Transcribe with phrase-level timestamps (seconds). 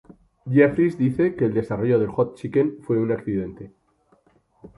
[0.51, 3.71] Jeffries dice que el desarrollo del "hot chicken" fue un accidente.